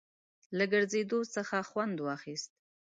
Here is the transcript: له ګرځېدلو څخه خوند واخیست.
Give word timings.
له 0.57 0.65
ګرځېدلو 0.73 1.19
څخه 1.35 1.55
خوند 1.69 1.95
واخیست. 2.01 2.51